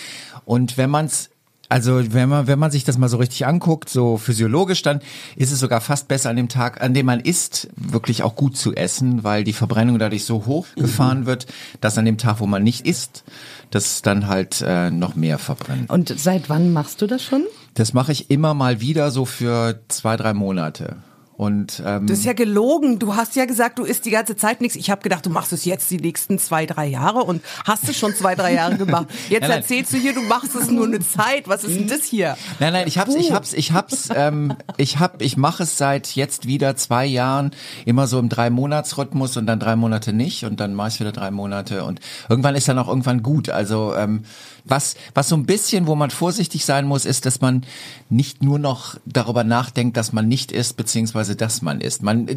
Und 0.45 0.77
wenn 0.77 0.89
man's 0.89 1.29
also 1.69 2.13
wenn 2.13 2.29
man 2.29 2.47
wenn 2.47 2.59
man 2.59 2.71
sich 2.71 2.83
das 2.83 2.97
mal 2.97 3.09
so 3.09 3.17
richtig 3.17 3.45
anguckt, 3.45 3.89
so 3.89 4.17
physiologisch, 4.17 4.81
dann 4.81 5.01
ist 5.35 5.51
es 5.51 5.59
sogar 5.59 5.81
fast 5.81 6.07
besser 6.07 6.29
an 6.29 6.35
dem 6.35 6.49
Tag, 6.49 6.81
an 6.81 6.93
dem 6.93 7.05
man 7.05 7.19
isst, 7.19 7.69
wirklich 7.75 8.23
auch 8.23 8.35
gut 8.35 8.57
zu 8.57 8.75
essen, 8.75 9.23
weil 9.23 9.43
die 9.43 9.53
Verbrennung 9.53 9.97
dadurch 9.97 10.25
so 10.25 10.45
hoch 10.45 10.67
gefahren 10.75 11.25
wird, 11.25 11.47
dass 11.81 11.97
an 11.97 12.05
dem 12.05 12.17
Tag, 12.17 12.39
wo 12.39 12.45
man 12.45 12.63
nicht 12.63 12.85
isst, 12.85 13.23
das 13.71 14.01
dann 14.01 14.27
halt 14.27 14.63
äh, 14.65 14.91
noch 14.91 15.15
mehr 15.15 15.39
verbrennt. 15.39 15.89
Und 15.89 16.13
seit 16.17 16.49
wann 16.49 16.73
machst 16.73 17.01
du 17.01 17.07
das 17.07 17.23
schon? 17.23 17.43
Das 17.73 17.93
mache 17.93 18.11
ich 18.11 18.29
immer 18.29 18.53
mal 18.53 18.81
wieder 18.81 19.09
so 19.09 19.25
für 19.25 19.79
zwei 19.87 20.15
drei 20.15 20.33
Monate. 20.33 20.97
Und 21.43 21.83
ähm, 21.85 22.07
Das 22.07 22.19
ist 22.19 22.23
ja 22.23 22.31
gelogen. 22.31 22.99
Du 22.99 23.17
hast 23.17 23.35
ja 23.35 23.43
gesagt, 23.43 23.77
du 23.77 23.83
isst 23.83 24.05
die 24.05 24.11
ganze 24.11 24.37
Zeit 24.37 24.61
nichts. 24.61 24.77
Ich 24.77 24.89
habe 24.89 25.01
gedacht, 25.01 25.25
du 25.25 25.29
machst 25.29 25.51
es 25.51 25.65
jetzt 25.65 25.91
die 25.91 25.97
nächsten 25.97 26.39
zwei, 26.39 26.65
drei 26.65 26.85
Jahre 26.85 27.19
und 27.25 27.43
hast 27.65 27.89
es 27.89 27.97
schon 27.97 28.15
zwei, 28.15 28.33
drei 28.33 28.53
Jahre 28.53 28.77
gemacht. 28.77 29.07
Jetzt 29.29 29.41
Nein, 29.41 29.49
nein. 29.49 29.59
erzählst 29.59 29.91
du 29.91 29.97
hier, 29.97 30.13
du 30.13 30.21
machst 30.21 30.55
es 30.55 30.69
nur 30.71 30.85
eine 30.85 31.01
Zeit. 31.01 31.49
Was 31.49 31.65
ist 31.65 31.75
denn 31.75 31.87
das 31.87 32.05
hier? 32.05 32.37
Nein, 32.59 32.71
nein, 32.71 32.87
ich 32.87 32.97
hab's, 32.97 33.13
ich 33.15 33.33
hab's, 33.33 33.51
ich 33.51 33.73
hab's, 33.73 34.07
ähm, 34.15 34.53
ich 34.77 34.99
hab, 34.99 35.21
ich 35.21 35.35
mache 35.35 35.63
es 35.63 35.77
seit 35.77 36.15
jetzt 36.15 36.47
wieder 36.47 36.77
zwei 36.77 37.05
Jahren 37.05 37.51
immer 37.85 38.07
so 38.07 38.19
im 38.19 38.29
drei 38.29 38.49
Monatsrhythmus 38.49 39.35
und 39.35 39.45
dann 39.45 39.59
drei 39.59 39.75
Monate 39.75 40.13
nicht 40.13 40.45
und 40.45 40.61
dann 40.61 40.73
meist 40.73 41.01
wieder 41.01 41.11
drei 41.11 41.29
Monate 41.31 41.83
und 41.83 41.99
irgendwann 42.29 42.55
ist 42.55 42.69
dann 42.69 42.79
auch 42.79 42.87
irgendwann 42.87 43.21
gut. 43.21 43.49
Also 43.49 43.93
ähm, 43.95 44.23
was, 44.65 44.95
was 45.13 45.29
so 45.29 45.35
ein 45.35 45.45
bisschen, 45.45 45.87
wo 45.87 45.95
man 45.95 46.09
vorsichtig 46.09 46.65
sein 46.65 46.85
muss, 46.85 47.05
ist, 47.05 47.25
dass 47.25 47.41
man 47.41 47.63
nicht 48.09 48.43
nur 48.43 48.59
noch 48.59 48.95
darüber 49.05 49.43
nachdenkt, 49.43 49.97
dass 49.97 50.13
man 50.13 50.27
nicht 50.27 50.51
isst 50.51 50.77
beziehungsweise 50.77 51.35
dass 51.35 51.61
man 51.61 51.81
isst. 51.81 52.03
Man, 52.03 52.27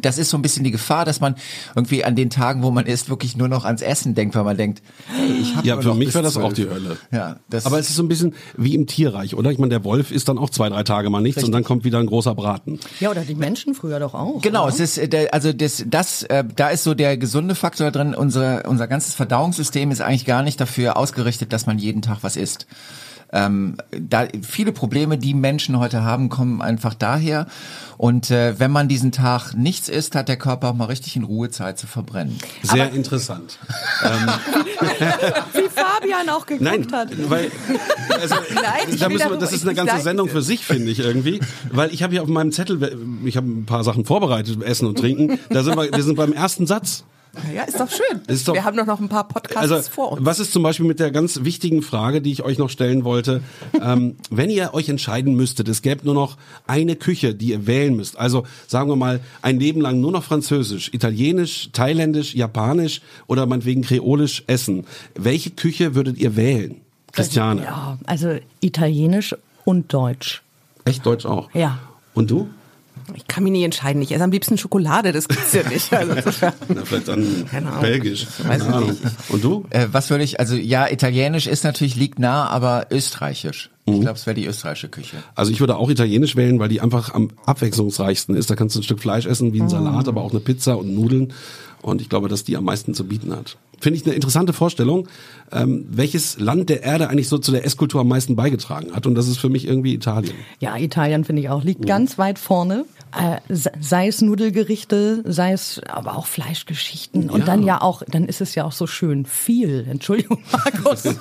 das 0.00 0.18
ist 0.18 0.30
so 0.30 0.38
ein 0.38 0.42
bisschen 0.42 0.64
die 0.64 0.70
Gefahr, 0.70 1.04
dass 1.04 1.20
man 1.20 1.36
irgendwie 1.74 2.04
an 2.04 2.16
den 2.16 2.30
Tagen, 2.30 2.62
wo 2.62 2.70
man 2.70 2.86
isst, 2.86 3.10
wirklich 3.10 3.36
nur 3.36 3.48
noch 3.48 3.64
ans 3.64 3.82
Essen 3.82 4.14
denkt, 4.14 4.34
weil 4.34 4.44
man 4.44 4.56
denkt, 4.56 4.82
hey, 5.14 5.32
ich 5.40 5.56
habe 5.56 5.66
Ja, 5.66 5.80
für 5.80 5.94
mich 5.94 6.14
wäre 6.14 6.24
das 6.24 6.36
auch 6.36 6.52
die 6.52 6.68
Hölle. 6.68 6.96
Ja, 7.12 7.36
das 7.50 7.66
Aber 7.66 7.78
es 7.78 7.90
ist 7.90 7.96
so 7.96 8.02
ein 8.02 8.08
bisschen 8.08 8.34
wie 8.56 8.74
im 8.74 8.86
Tierreich, 8.86 9.34
oder? 9.34 9.50
Ich 9.50 9.58
meine, 9.58 9.70
der 9.70 9.84
Wolf 9.84 10.10
isst 10.10 10.28
dann 10.28 10.38
auch 10.38 10.50
zwei, 10.50 10.68
drei 10.68 10.82
Tage 10.82 11.10
mal 11.10 11.20
nichts 11.20 11.44
und 11.44 11.52
dann 11.52 11.64
kommt 11.64 11.84
wieder 11.84 11.98
ein 11.98 12.06
großer 12.06 12.34
Braten. 12.34 12.80
Ja, 13.00 13.10
oder 13.10 13.22
die 13.22 13.34
Menschen 13.34 13.74
früher 13.74 14.00
doch 14.00 14.14
auch. 14.14 14.40
Genau, 14.40 14.64
oder? 14.64 14.72
es 14.72 14.80
ist 14.80 14.98
äh, 14.98 15.28
also 15.32 15.52
das, 15.52 15.84
das 15.86 16.22
äh, 16.24 16.44
da 16.54 16.68
ist 16.68 16.84
so 16.84 16.94
der 16.94 17.16
gesunde 17.16 17.54
Faktor 17.54 17.90
drin. 17.90 18.14
Unser 18.14 18.66
unser 18.66 18.88
ganzes 18.88 19.14
Verdauungssystem 19.14 19.90
ist 19.90 20.00
eigentlich 20.00 20.24
gar 20.24 20.42
nicht 20.42 20.60
dafür 20.60 20.96
ausgerichtet, 20.96 21.52
dass 21.52 21.65
man 21.66 21.78
jeden 21.78 22.02
Tag 22.02 22.18
was 22.22 22.36
isst. 22.36 22.66
Ähm, 23.32 23.76
da 23.90 24.28
viele 24.42 24.72
Probleme, 24.72 25.18
die 25.18 25.34
Menschen 25.34 25.78
heute 25.78 26.02
haben, 26.02 26.28
kommen 26.28 26.62
einfach 26.62 26.94
daher. 26.94 27.46
Und 27.98 28.30
äh, 28.30 28.58
wenn 28.58 28.70
man 28.70 28.88
diesen 28.88 29.10
Tag 29.10 29.54
nichts 29.54 29.88
isst, 29.88 30.14
hat 30.14 30.28
der 30.28 30.36
Körper 30.36 30.70
auch 30.70 30.74
mal 30.74 30.84
richtig 30.84 31.16
in 31.16 31.24
Ruhe 31.24 31.50
Zeit 31.50 31.78
zu 31.78 31.86
verbrennen. 31.86 32.38
Sehr 32.62 32.92
interessant. 32.92 33.58
Wie 35.52 35.68
Fabian 35.68 36.28
auch 36.28 36.46
geguckt 36.46 36.62
Nein, 36.62 36.86
hat. 36.92 37.08
weil 37.28 37.50
also, 38.20 38.34
ich 38.88 39.00
da 39.00 39.08
müssen 39.08 39.30
wir, 39.30 39.38
das 39.38 39.52
ist 39.52 39.66
eine 39.66 39.74
ganze 39.74 39.98
Sendung 40.00 40.28
für 40.28 40.42
sich, 40.42 40.64
finde 40.64 40.90
ich 40.90 41.00
irgendwie, 41.00 41.40
weil 41.72 41.92
ich 41.92 42.02
habe 42.02 42.12
hier 42.12 42.22
auf 42.22 42.28
meinem 42.28 42.52
Zettel, 42.52 42.96
ich 43.24 43.36
habe 43.36 43.48
ein 43.48 43.66
paar 43.66 43.82
Sachen 43.82 44.04
vorbereitet, 44.04 44.62
Essen 44.62 44.86
und 44.86 44.98
Trinken. 44.98 45.38
Da 45.50 45.64
sind 45.64 45.76
wir, 45.76 45.90
wir 45.90 46.02
sind 46.02 46.16
beim 46.16 46.32
ersten 46.32 46.66
Satz. 46.66 47.04
Ja, 47.54 47.62
ist 47.64 47.78
doch 47.78 47.88
schön. 47.90 48.20
Ist 48.26 48.46
doch- 48.48 48.54
Wir 48.54 48.64
haben 48.64 48.76
doch 48.76 48.86
noch 48.86 49.00
ein 49.00 49.08
paar 49.08 49.28
Podcasts 49.28 49.70
Also, 49.72 49.90
vor 49.90 50.12
uns. 50.12 50.24
was 50.24 50.38
ist 50.40 50.52
zum 50.52 50.62
Beispiel 50.62 50.86
mit 50.86 51.00
der 51.00 51.10
ganz 51.10 51.44
wichtigen 51.44 51.82
Frage, 51.82 52.20
die 52.22 52.32
ich 52.32 52.42
euch 52.42 52.58
noch 52.58 52.70
stellen 52.70 53.04
wollte? 53.04 53.42
ähm, 53.82 54.16
wenn 54.30 54.50
ihr 54.50 54.74
euch 54.74 54.88
entscheiden 54.88 55.34
müsstet, 55.34 55.68
es 55.68 55.82
gäbe 55.82 56.04
nur 56.04 56.14
noch 56.14 56.36
eine 56.66 56.96
Küche, 56.96 57.34
die 57.34 57.50
ihr 57.50 57.66
wählen 57.66 57.94
müsst. 57.96 58.18
Also 58.18 58.44
sagen 58.66 58.88
wir 58.90 58.96
mal 58.96 59.20
ein 59.42 59.58
Leben 59.60 59.80
lang 59.80 60.00
nur 60.00 60.12
noch 60.12 60.24
Französisch, 60.24 60.92
Italienisch, 60.92 61.70
Thailändisch, 61.72 62.34
Japanisch 62.34 63.00
oder 63.26 63.46
meinetwegen 63.46 63.82
Kreolisch 63.82 64.42
essen. 64.46 64.84
Welche 65.14 65.50
Küche 65.50 65.94
würdet 65.94 66.18
ihr 66.18 66.36
wählen? 66.36 66.80
Christiane. 67.12 67.62
Ja, 67.62 67.98
also 68.06 68.36
Italienisch 68.60 69.34
und 69.64 69.92
Deutsch. 69.92 70.42
Echt 70.84 71.04
Deutsch 71.06 71.24
auch? 71.26 71.48
Ja. 71.54 71.78
Und 72.14 72.30
du? 72.30 72.48
Ich 73.14 73.26
kann 73.26 73.44
mich 73.44 73.52
nicht 73.52 73.64
entscheiden. 73.64 74.02
Ich 74.02 74.12
esse 74.12 74.24
am 74.24 74.30
liebsten 74.30 74.58
Schokolade, 74.58 75.12
das 75.12 75.28
gibt's 75.28 75.52
ja 75.52 75.62
nicht. 75.68 75.92
Also, 75.92 76.14
Na, 76.68 76.84
vielleicht 76.84 77.08
dann 77.08 77.46
Keine 77.50 77.68
Ahnung. 77.68 77.82
Belgisch. 77.82 78.26
Weiß 78.38 78.44
Keine 78.46 78.64
ich 78.64 78.74
Ahnung. 78.74 78.88
nicht. 78.90 79.02
Und 79.28 79.44
du? 79.44 79.64
Äh, 79.70 79.88
was 79.92 80.10
würde 80.10 80.24
ich, 80.24 80.40
also 80.40 80.56
ja, 80.56 80.88
Italienisch 80.88 81.46
ist 81.46 81.64
natürlich, 81.64 81.96
liegt 81.96 82.18
nah, 82.18 82.48
aber 82.48 82.86
österreichisch. 82.90 83.70
Mhm. 83.86 83.94
Ich 83.94 84.00
glaube, 84.00 84.16
es 84.16 84.26
wäre 84.26 84.34
die 84.34 84.46
österreichische 84.46 84.88
Küche. 84.88 85.16
Also 85.34 85.52
ich 85.52 85.60
würde 85.60 85.76
auch 85.76 85.90
Italienisch 85.90 86.36
wählen, 86.36 86.58
weil 86.58 86.68
die 86.68 86.80
einfach 86.80 87.14
am 87.14 87.30
abwechslungsreichsten 87.46 88.34
ist. 88.34 88.50
Da 88.50 88.56
kannst 88.56 88.74
du 88.74 88.80
ein 88.80 88.82
Stück 88.82 89.00
Fleisch 89.00 89.26
essen, 89.26 89.52
wie 89.52 89.60
ein 89.60 89.68
Salat, 89.68 90.08
aber 90.08 90.22
auch 90.22 90.30
eine 90.32 90.40
Pizza 90.40 90.76
und 90.76 90.94
Nudeln. 90.94 91.32
Und 91.82 92.00
ich 92.00 92.08
glaube, 92.08 92.28
dass 92.28 92.42
die 92.42 92.56
am 92.56 92.64
meisten 92.64 92.94
zu 92.94 93.04
bieten 93.04 93.32
hat. 93.32 93.56
Finde 93.80 93.98
ich 93.98 94.06
eine 94.06 94.14
interessante 94.14 94.52
Vorstellung, 94.52 95.06
ähm, 95.52 95.86
welches 95.90 96.38
Land 96.40 96.68
der 96.70 96.82
Erde 96.82 97.08
eigentlich 97.08 97.28
so 97.28 97.38
zu 97.38 97.52
der 97.52 97.64
Esskultur 97.64 98.00
am 98.00 98.08
meisten 98.08 98.34
beigetragen 98.34 98.94
hat. 98.94 99.06
Und 99.06 99.14
das 99.14 99.28
ist 99.28 99.36
für 99.38 99.48
mich 99.48 99.66
irgendwie 99.66 99.94
Italien. 99.94 100.34
Ja, 100.60 100.76
Italien 100.76 101.24
finde 101.24 101.42
ich 101.42 101.48
auch. 101.50 101.62
Liegt 101.62 101.86
ganz 101.86 102.16
weit 102.18 102.38
vorne. 102.38 102.84
Äh, 103.16 103.38
se- 103.54 103.70
sei 103.80 104.08
es 104.08 104.20
Nudelgerichte, 104.22 105.22
sei 105.24 105.52
es 105.52 105.80
aber 105.88 106.16
auch 106.16 106.26
Fleischgeschichten. 106.26 107.30
Und 107.30 107.40
Ja. 107.40 107.46
dann 107.46 107.62
ja 107.62 107.80
auch, 107.80 108.02
dann 108.08 108.24
ist 108.26 108.40
es 108.40 108.54
ja 108.54 108.64
auch 108.64 108.72
so 108.72 108.86
schön 108.86 109.24
viel. 109.26 109.86
Entschuldigung, 109.88 110.42
Markus. 110.52 111.04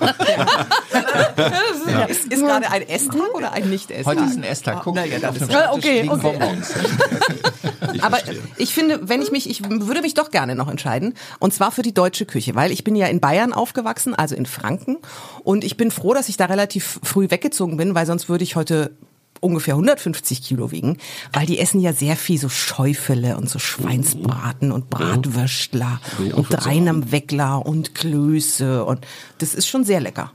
Ist, 2.10 2.32
ist 2.32 2.42
gerade 2.44 2.70
ein 2.72 2.82
Esstag 2.88 3.34
oder 3.36 3.52
ein 3.54 3.70
Nicht-Esstag? 3.70 4.06
Heute 4.06 4.24
ist 4.30 4.38
ein 4.38 4.44
Esstag. 4.44 4.82
Guck, 4.84 4.96
Na 4.96 5.06
ja, 5.06 5.20
dann 5.20 5.30
auf 5.32 5.42
ist 5.42 5.52
ja- 5.52 5.74
okay, 5.74 6.08
okay. 6.10 6.38
Ich 7.94 8.04
Aber 8.04 8.18
ich 8.58 8.74
finde, 8.74 9.08
wenn 9.08 9.22
ich 9.22 9.32
mich, 9.32 9.50
ich 9.50 9.64
würde 9.70 10.02
mich 10.02 10.14
doch 10.16 10.30
gerne 10.32 10.56
noch 10.56 10.68
entscheiden. 10.70 11.14
Und 11.40 11.54
zwar 11.54 11.72
für 11.72 11.82
die 11.82 11.94
deutsche 11.94 12.26
Küche, 12.26 12.45
weil 12.54 12.72
ich 12.72 12.84
bin 12.84 12.96
ja 12.96 13.08
in 13.08 13.20
Bayern 13.20 13.54
aufgewachsen, 13.54 14.14
also 14.14 14.36
in 14.36 14.46
Franken. 14.46 14.98
Und 15.44 15.64
ich 15.64 15.78
bin 15.78 15.90
froh, 15.90 16.14
dass 16.14 16.30
ich 16.30 16.38
da 16.38 16.46
relativ 16.46 17.00
früh 17.02 17.32
weggezogen 17.32 17.78
bin, 17.78 17.96
weil 17.96 18.06
sonst 18.06 18.30
würde 18.30 18.44
ich 18.44 18.56
heute 18.56 18.92
ungefähr 19.40 19.75
150 19.75 20.42
Kilo 20.42 20.72
wiegen, 20.72 20.98
weil 21.34 21.46
die 21.46 21.60
essen 21.60 21.80
ja 21.80 21.94
sehr 21.94 22.16
viel 22.16 22.40
so 22.40 22.50
Schäufele 22.50 23.38
und 23.38 23.50
so 23.50 23.60
Schweinsbraten 23.60 24.72
und 24.72 24.90
Bratwürstler 24.90 26.00
Will 26.18 26.28
ich 26.28 26.34
auch 26.34 26.38
und 26.38 26.54
dazu 26.54 26.68
Rein 26.68 26.88
am 26.88 27.12
Weckler 27.12 27.66
und 27.66 27.96
Klöße 27.96 28.84
und 28.84 29.06
das 29.38 29.56
ist 29.56 29.68
schon 29.68 29.84
sehr 29.84 30.00
lecker. 30.00 30.32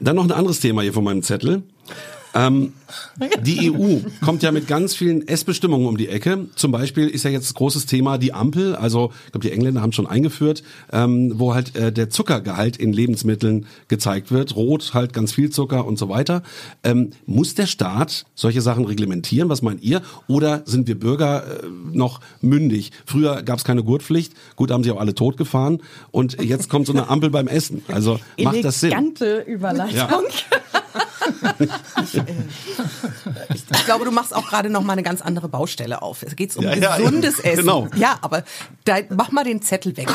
Dann 0.00 0.16
noch 0.16 0.24
ein 0.24 0.32
anderes 0.32 0.60
Thema 0.60 0.82
hier 0.82 0.92
von 0.92 1.04
meinem 1.04 1.22
Zettel. 1.22 1.62
Ähm, 2.34 2.72
die 3.42 3.70
EU 3.70 3.98
kommt 4.24 4.42
ja 4.42 4.52
mit 4.52 4.66
ganz 4.66 4.94
vielen 4.94 5.26
Essbestimmungen 5.26 5.86
um 5.86 5.96
die 5.96 6.08
Ecke. 6.08 6.46
Zum 6.56 6.72
Beispiel 6.72 7.08
ist 7.08 7.24
ja 7.24 7.30
jetzt 7.30 7.54
großes 7.54 7.86
Thema 7.86 8.18
die 8.18 8.32
Ampel. 8.32 8.74
Also 8.74 9.12
ich 9.26 9.32
glaube, 9.32 9.46
die 9.46 9.52
Engländer 9.52 9.82
haben 9.82 9.92
schon 9.92 10.06
eingeführt, 10.06 10.62
ähm, 10.92 11.38
wo 11.38 11.54
halt 11.54 11.76
äh, 11.76 11.92
der 11.92 12.10
Zuckergehalt 12.10 12.76
in 12.76 12.92
Lebensmitteln 12.92 13.66
gezeigt 13.88 14.30
wird. 14.32 14.56
Rot 14.56 14.94
halt 14.94 15.12
ganz 15.12 15.32
viel 15.32 15.50
Zucker 15.50 15.86
und 15.86 15.98
so 15.98 16.08
weiter. 16.08 16.42
Ähm, 16.82 17.10
muss 17.26 17.54
der 17.54 17.66
Staat 17.66 18.24
solche 18.34 18.60
Sachen 18.60 18.84
reglementieren? 18.84 19.48
Was 19.48 19.62
meint 19.62 19.82
ihr? 19.82 20.02
Oder 20.26 20.62
sind 20.64 20.88
wir 20.88 20.98
Bürger 20.98 21.44
äh, 21.44 21.66
noch 21.92 22.20
mündig? 22.40 22.92
Früher 23.06 23.42
gab 23.42 23.58
es 23.58 23.64
keine 23.64 23.84
Gurtpflicht. 23.84 24.32
Gut, 24.56 24.70
haben 24.70 24.84
sie 24.84 24.90
auch 24.90 25.00
alle 25.00 25.14
totgefahren. 25.14 25.82
Und 26.10 26.42
jetzt 26.42 26.68
kommt 26.68 26.86
so 26.86 26.92
eine 26.92 27.08
Ampel 27.08 27.30
beim 27.30 27.48
Essen. 27.48 27.82
Also 27.88 28.18
macht 28.38 28.64
das 28.64 28.80
Sinn? 28.80 28.92
Elegante 28.92 29.40
Überleitung. 29.46 29.96
Ja. 29.96 30.08
Ich 33.54 33.84
glaube, 33.84 34.04
du 34.04 34.10
machst 34.10 34.34
auch 34.34 34.46
gerade 34.48 34.70
noch 34.70 34.82
mal 34.82 34.92
eine 34.94 35.02
ganz 35.02 35.20
andere 35.22 35.48
Baustelle 35.48 36.02
auf. 36.02 36.22
Es 36.22 36.36
geht 36.36 36.56
um 36.56 36.64
Ja, 36.64 36.74
ja, 36.74 36.96
gesundes 36.96 37.38
eben. 37.38 37.48
Essen. 37.48 37.60
Genau. 37.60 37.88
Ja, 37.96 38.18
aber 38.22 38.44
da, 38.84 38.96
mach 39.10 39.30
mal 39.32 39.44
den 39.44 39.62
Zettel 39.62 39.96
weg. 39.96 40.08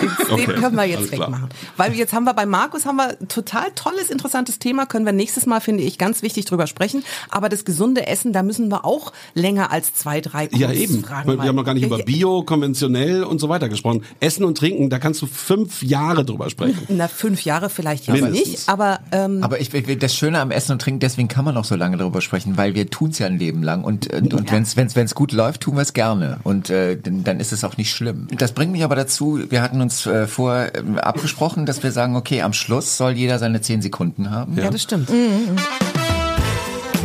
Den, 0.00 0.08
Okay, 0.30 0.46
den 0.46 0.56
können 0.60 0.76
wir 0.76 0.84
jetzt 0.84 1.10
klar. 1.10 1.28
wegmachen. 1.28 1.48
Weil 1.78 1.94
jetzt 1.94 2.12
haben 2.12 2.24
wir 2.24 2.34
bei 2.34 2.44
Markus 2.46 2.84
haben 2.84 2.96
wir 2.96 3.16
ein 3.18 3.28
total 3.28 3.70
tolles, 3.74 4.10
interessantes 4.10 4.58
Thema. 4.58 4.84
Können 4.86 5.06
wir 5.06 5.12
nächstes 5.12 5.46
Mal, 5.46 5.60
finde 5.60 5.82
ich, 5.84 5.96
ganz 5.98 6.22
wichtig 6.22 6.44
drüber 6.44 6.66
sprechen. 6.66 7.02
Aber 7.30 7.48
das 7.48 7.64
gesunde 7.64 8.06
Essen, 8.06 8.32
da 8.34 8.42
müssen 8.42 8.68
wir 8.68 8.84
auch 8.84 9.12
länger 9.34 9.70
als 9.72 9.94
zwei, 9.94 10.20
drei 10.20 10.48
Ja, 10.52 10.70
eben. 10.70 11.02
Fragen 11.02 11.32
Wir 11.32 11.42
haben 11.48 11.56
noch 11.56 11.64
gar 11.64 11.74
nicht 11.74 11.84
über 11.86 11.98
Ja, 11.98 12.04
Bio, 12.04 12.42
konventionell 12.42 13.24
und 13.24 13.38
so 13.40 13.48
weiter 13.48 13.68
gesprochen. 13.70 14.04
Essen 14.20 14.44
und 14.44 14.58
Trinken, 14.58 14.90
da 14.90 14.98
kannst 14.98 15.22
du 15.22 15.26
fünf 15.26 15.82
Jahre 15.82 16.24
drüber 16.24 16.50
sprechen. 16.50 16.78
Na, 16.88 17.08
fünf 17.08 17.44
Jahre 17.44 17.70
vielleicht 17.70 18.06
jetzt 18.06 18.20
Mindestens. 18.20 18.48
nicht, 18.50 18.68
aber 18.68 19.00
ähm, 19.12 19.42
Aber 19.42 19.60
ich, 19.60 19.72
ich- 19.72 19.98
das 19.98 20.14
Schöne 20.14 20.40
am 20.40 20.50
Essen 20.50 20.57
und 20.70 20.80
Trinken, 20.80 21.00
deswegen 21.00 21.28
kann 21.28 21.44
man 21.44 21.56
auch 21.56 21.64
so 21.64 21.76
lange 21.76 21.96
darüber 21.96 22.20
sprechen, 22.20 22.56
weil 22.56 22.74
wir 22.74 22.90
tun's 22.90 23.18
ja 23.18 23.26
ein 23.26 23.38
Leben 23.38 23.62
lang 23.62 23.84
und, 23.84 24.12
und, 24.12 24.34
und 24.34 24.50
wenn's 24.52 24.76
wenn's 24.76 24.96
wenn's 24.96 25.14
gut 25.14 25.32
läuft, 25.32 25.62
tun 25.62 25.76
wir 25.76 25.82
es 25.82 25.92
gerne 25.92 26.38
und 26.44 26.70
äh, 26.70 26.96
dann 26.96 27.24
dann 27.24 27.40
ist 27.40 27.52
es 27.52 27.64
auch 27.64 27.76
nicht 27.76 27.92
schlimm. 27.92 28.28
Das 28.36 28.52
bringt 28.52 28.72
mich 28.72 28.84
aber 28.84 28.96
dazu, 28.96 29.40
wir 29.48 29.62
hatten 29.62 29.80
uns 29.80 30.06
äh, 30.06 30.26
vor 30.26 30.66
ähm, 30.74 30.98
abgesprochen, 30.98 31.66
dass 31.66 31.82
wir 31.82 31.92
sagen, 31.92 32.16
okay, 32.16 32.42
am 32.42 32.52
Schluss 32.52 32.96
soll 32.96 33.12
jeder 33.12 33.38
seine 33.38 33.60
zehn 33.60 33.82
Sekunden 33.82 34.30
haben. 34.30 34.56
ja, 34.56 34.70
das 34.70 34.82
stimmt. 34.82 35.08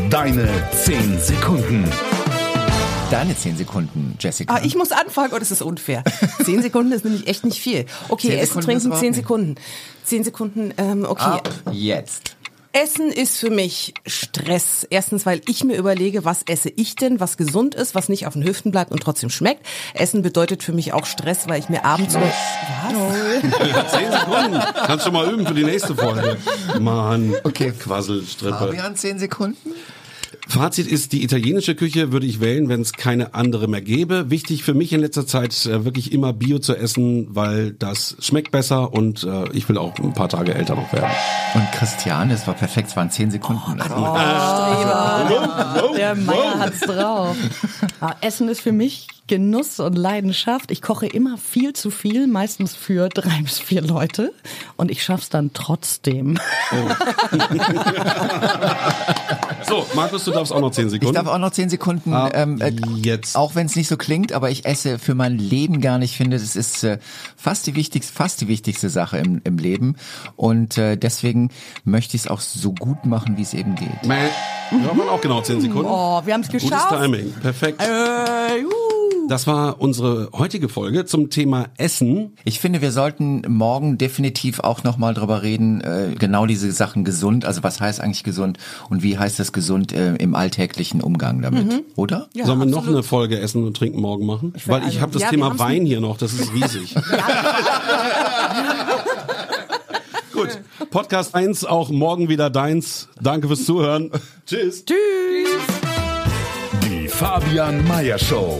Deine 0.09 0.47
10 0.71 1.19
Sekunden. 1.19 1.85
Deine 3.09 3.35
zehn 3.37 3.57
Sekunden, 3.57 4.15
Jessica. 4.19 4.55
Ah, 4.55 4.61
ich 4.63 4.75
muss 4.75 4.91
anfangen, 4.91 5.33
oh, 5.35 5.39
das 5.39 5.51
ist 5.51 5.61
unfair. 5.61 6.03
Zehn 6.43 6.61
Sekunden 6.61 6.91
ist 6.91 7.03
nämlich 7.03 7.27
echt 7.27 7.43
nicht 7.45 7.59
viel. 7.59 7.85
Okay, 8.09 8.29
Zehn 8.29 8.39
Essen, 8.39 8.61
trinken, 8.61 8.93
zehn. 8.93 9.13
Sekunden. 9.13 9.55
Zehn 10.03 10.23
Sekunden, 10.23 10.73
ähm, 10.77 11.05
okay. 11.07 11.23
Ab 11.23 11.49
jetzt. 11.71 12.32
Essen 12.75 13.11
ist 13.11 13.37
für 13.37 13.51
mich 13.51 13.93
Stress. 14.07 14.85
Erstens, 14.89 15.27
weil 15.27 15.41
ich 15.47 15.63
mir 15.63 15.77
überlege, 15.77 16.25
was 16.25 16.41
esse 16.47 16.69
ich 16.69 16.95
denn, 16.95 17.19
was 17.19 17.37
gesund 17.37 17.75
ist, 17.75 17.93
was 17.93 18.09
nicht 18.09 18.25
auf 18.25 18.33
den 18.33 18.43
Hüften 18.43 18.71
bleibt 18.71 18.91
und 18.91 18.99
trotzdem 19.01 19.29
schmeckt. 19.29 19.63
Essen 19.93 20.23
bedeutet 20.23 20.63
für 20.63 20.73
mich 20.73 20.91
auch 20.91 21.05
Stress, 21.05 21.47
weil 21.47 21.59
ich 21.59 21.69
mir 21.69 21.85
abends... 21.85 22.15
Was? 22.15 23.91
Zehn 23.91 24.11
Sekunden. 24.11 24.59
Kannst 24.87 25.05
schon 25.05 25.13
mal 25.13 25.31
üben 25.31 25.45
für 25.45 25.53
die 25.53 25.63
nächste 25.63 25.95
Folge. 25.95 26.37
Mann. 26.79 27.35
Okay. 27.43 27.73
Quasselstrippe. 27.77 28.57
Fabian, 28.57 28.95
zehn 28.95 29.19
Sekunden? 29.19 29.71
Fazit 30.47 30.87
ist, 30.87 31.13
die 31.13 31.23
italienische 31.23 31.73
Küche 31.73 32.11
würde 32.11 32.25
ich 32.25 32.39
wählen, 32.41 32.67
wenn 32.69 32.81
es 32.81 32.91
keine 32.93 33.33
andere 33.33 33.67
mehr 33.67 33.81
gäbe. 33.81 34.29
Wichtig 34.29 34.63
für 34.63 34.73
mich 34.73 34.91
in 34.93 34.99
letzter 34.99 35.25
Zeit 35.25 35.65
äh, 35.65 35.85
wirklich 35.85 36.11
immer 36.11 36.33
Bio 36.33 36.59
zu 36.59 36.75
essen, 36.75 37.27
weil 37.33 37.71
das 37.71 38.17
schmeckt 38.19 38.51
besser 38.51 38.93
und 38.93 39.23
äh, 39.23 39.49
ich 39.53 39.67
will 39.69 39.77
auch 39.77 39.97
ein 39.99 40.13
paar 40.13 40.29
Tage 40.29 40.53
älter 40.53 40.75
noch 40.75 40.91
werden. 40.91 41.09
Und 41.55 41.71
Christian, 41.71 42.29
das 42.29 42.45
war 42.45 42.53
perfekt, 42.55 42.89
es 42.89 42.95
waren 42.97 43.09
zehn 43.09 43.31
Sekunden. 43.31 43.79
Oh, 43.89 44.03
Also, 44.03 45.93
Der 45.95 46.15
Meier 46.15 46.59
hat's 46.59 46.79
drauf. 46.81 47.35
Ah, 48.01 48.15
Essen 48.21 48.49
ist 48.49 48.61
für 48.61 48.71
mich 48.73 49.07
Genuss 49.27 49.79
und 49.79 49.97
Leidenschaft. 49.97 50.69
Ich 50.71 50.81
koche 50.81 51.05
immer 51.07 51.37
viel 51.37 51.73
zu 51.73 51.89
viel, 51.91 52.27
meistens 52.27 52.75
für 52.75 53.07
drei 53.09 53.41
bis 53.41 53.57
vier 53.59 53.81
Leute. 53.81 54.33
Und 54.75 54.91
ich 54.91 55.03
schaff's 55.03 55.29
dann 55.29 55.51
trotzdem. 55.53 56.37
So, 59.65 59.85
Markus, 59.95 60.25
du 60.25 60.31
darfst 60.31 60.51
auch 60.51 60.59
noch 60.59 60.71
zehn 60.71 60.85
Ich 60.87 60.91
Sekunden. 60.91 61.15
darf 61.15 61.27
auch 61.27 61.37
noch 61.37 61.51
zehn 61.51 61.69
Sekunden, 61.69 62.13
Ah, 62.13 62.29
ähm, 62.33 62.59
äh, 62.61 62.73
jetzt. 63.01 63.35
auch 63.37 63.55
wenn 63.55 63.65
es 63.65 63.75
nicht 63.77 63.87
so 63.87 63.95
klingt, 63.97 64.33
aber 64.33 64.49
ich 64.51 64.65
esse 64.65 64.99
für 64.99 65.15
mein 65.15 65.37
Leben 65.37 65.79
gar 65.79 65.97
nicht. 65.97 66.11
Ich 66.11 66.17
finde, 66.17 66.37
das 66.37 66.55
ist 66.57 66.83
äh, 66.83 66.99
fast 67.37 67.65
die 67.65 67.75
wichtigste, 67.75 68.13
fast 68.13 68.41
die 68.41 68.47
wichtigste 68.49 68.89
Sache 68.89 69.17
im, 69.19 69.41
im 69.45 69.57
Leben. 69.57 69.95
Und 70.35 70.77
äh, 70.77 70.97
deswegen 70.97 71.49
möchte 71.85 72.17
ich 72.17 72.23
es 72.23 72.27
auch 72.27 72.41
so 72.41 72.73
gut 72.73 73.05
machen, 73.05 73.37
wie 73.37 73.41
es 73.43 73.53
eben 73.53 73.75
geht. 73.75 74.03
Mäh. 74.05 74.27
Ja, 74.71 74.97
waren 74.97 75.09
auch 75.09 75.21
genau 75.21 75.41
zehn 75.41 75.61
Sekunden. 75.61 75.87
Oh, 75.89 76.21
wir 76.25 76.33
haben's 76.33 76.47
Gutes 76.47 76.63
geschafft. 76.63 76.89
Timing, 76.89 77.31
perfekt. 77.41 77.81
Äh, 77.81 78.59
juhu. 78.61 78.71
Das 79.29 79.47
war 79.47 79.79
unsere 79.81 80.29
heutige 80.33 80.67
Folge 80.69 81.05
zum 81.05 81.29
Thema 81.29 81.67
Essen. 81.77 82.33
Ich 82.43 82.59
finde, 82.59 82.81
wir 82.81 82.91
sollten 82.91 83.41
morgen 83.47 83.97
definitiv 83.97 84.59
auch 84.59 84.83
nochmal 84.83 85.13
drüber 85.13 85.43
reden, 85.43 85.81
äh, 85.81 86.15
genau 86.19 86.45
diese 86.45 86.71
Sachen 86.71 87.03
gesund, 87.05 87.45
also 87.45 87.63
was 87.63 87.79
heißt 87.79 88.01
eigentlich 88.01 88.23
gesund 88.23 88.57
und 88.89 89.01
wie 89.01 89.17
heißt 89.17 89.39
das 89.39 89.53
gesund 89.53 89.93
äh, 89.93 90.15
im 90.15 90.35
alltäglichen 90.35 91.01
Umgang 91.01 91.41
damit, 91.41 91.83
oder? 91.95 92.27
Ja, 92.33 92.45
Sollen 92.45 92.59
wir 92.59 92.65
noch 92.65 92.79
absolut. 92.79 92.97
eine 92.97 93.03
Folge 93.03 93.39
Essen 93.39 93.65
und 93.65 93.77
Trinken 93.77 94.01
morgen 94.01 94.25
machen? 94.25 94.53
will 94.53 94.61
Weil 94.65 94.79
ich 94.81 94.85
also- 94.87 95.01
habe 95.01 95.11
das 95.13 95.21
Ja, 95.23 95.29
Thema 95.29 95.57
Wein 95.57 95.85
hier 95.85 96.01
noch, 96.01 96.17
das 96.17 96.33
ist 96.33 96.53
riesig. 96.53 96.93
Gut, 100.33 100.59
Podcast 100.89 101.35
1 101.35 101.63
auch 101.65 101.89
morgen 101.89 102.27
wieder 102.27 102.49
deins. 102.49 103.07
Danke 103.21 103.47
fürs 103.47 103.63
Zuhören. 103.65 104.11
Tschüss. 104.45 104.83
Die 104.85 104.93
Fabian 107.07 107.87
Meyer 107.87 108.17
Show. 108.19 108.59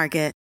Market. 0.00 0.39